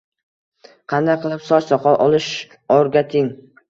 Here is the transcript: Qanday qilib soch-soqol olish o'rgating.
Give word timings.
Qanday 0.93 1.19
qilib 1.27 1.45
soch-soqol 1.51 2.01
olish 2.09 2.35
o'rgating. 2.81 3.35